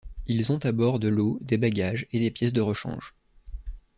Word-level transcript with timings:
Ils 0.25 0.51
ont 0.51 0.57
à 0.65 0.71
bord 0.71 0.97
de 0.97 1.09
l'eau, 1.09 1.37
des 1.43 1.59
bagages, 1.59 2.07
et 2.11 2.17
des 2.19 2.31
pièces 2.31 2.53
de 2.53 2.61
rechange. 2.61 3.13